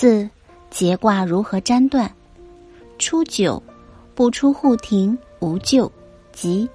[0.00, 0.30] 四
[0.70, 2.08] 节卦如何占断？
[3.00, 3.60] 初九，
[4.14, 5.90] 不出户庭无咎，
[6.30, 6.68] 吉。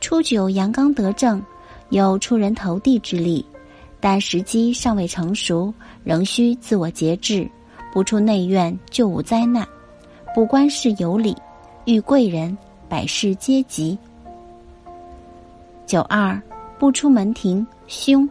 [0.00, 1.42] 初九阳刚得正，
[1.88, 3.44] 有出人头地之力，
[3.98, 5.74] 但时机尚未成熟，
[6.04, 7.50] 仍需自我节制，
[7.92, 9.66] 不出内院就无灾难。
[10.32, 11.36] 补官事有理，
[11.86, 12.56] 遇贵人，
[12.88, 13.98] 百事皆吉。
[15.88, 16.40] 九二，
[16.78, 18.30] 不出门庭凶，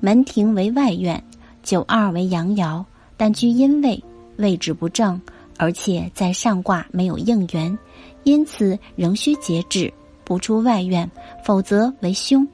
[0.00, 1.22] 门庭为外院，
[1.62, 2.82] 九二为阳爻，
[3.16, 4.02] 但居阴位，
[4.36, 5.20] 位置不正。
[5.58, 7.78] 而且在上卦没有应缘，
[8.24, 9.90] 因此仍需节制，
[10.22, 11.10] 不出外院，
[11.42, 12.46] 否则为凶。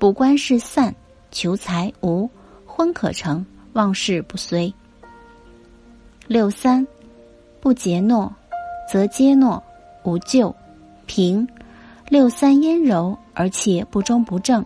[0.00, 0.92] 卜官事散，
[1.30, 2.28] 求财无，
[2.66, 4.74] 婚可成，旺事不遂。
[6.26, 6.84] 六三，
[7.60, 8.34] 不节诺，
[8.90, 9.62] 则接诺，
[10.02, 10.52] 无咎。
[11.06, 11.46] 平。
[12.08, 14.64] 六三阴柔，而且不忠不正，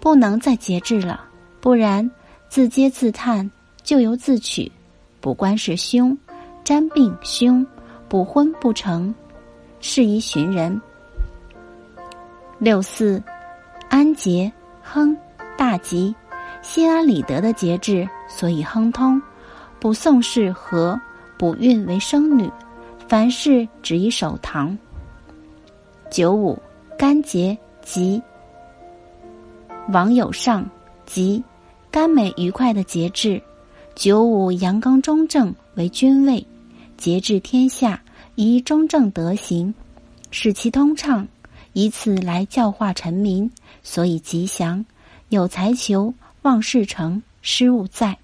[0.00, 1.20] 不能再节制了，
[1.60, 2.10] 不然
[2.48, 3.50] 自嗟自叹，
[3.84, 4.72] 咎由自取。
[5.20, 6.18] 补官是凶。
[6.64, 7.64] 占病凶，
[8.08, 9.14] 补婚不成，
[9.80, 10.80] 适宜寻人。
[12.58, 13.22] 六四，
[13.90, 14.50] 安节
[14.82, 15.14] 亨
[15.58, 16.14] 大吉，
[16.62, 19.20] 心安理得的节制，所以亨通。
[19.78, 20.98] 补宋氏和，
[21.36, 22.50] 补运为生女，
[23.06, 24.74] 凡事只以守堂。
[26.10, 26.58] 九五，
[26.98, 28.22] 干节吉，
[29.92, 30.66] 王有上
[31.04, 31.44] 吉，
[31.90, 33.38] 甘美愉快的节制。
[33.94, 36.44] 九五阳刚中正为君位。
[36.96, 38.02] 节制天下，
[38.34, 39.72] 以中正德行，
[40.30, 41.26] 使其通畅，
[41.72, 43.50] 以此来教化臣民，
[43.82, 44.84] 所以吉祥。
[45.28, 48.18] 有财求，望事成，失物在。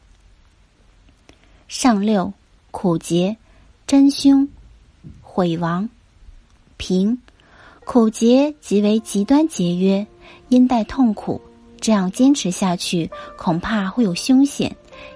[1.69, 2.33] 上六，
[2.71, 3.37] 苦节，
[3.87, 4.49] 真凶，
[5.23, 5.89] 毁亡。
[6.77, 7.21] 平，
[7.85, 10.07] 苦节即为极端节约，
[10.49, 11.41] 因带痛苦，
[11.81, 14.75] 这样坚持下去，恐怕会有凶险，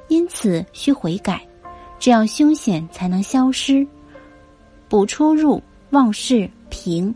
[0.09, 1.41] 因此需悔改。
[1.98, 3.87] 这样凶险才能消失。
[4.89, 7.14] 补出入忘事平。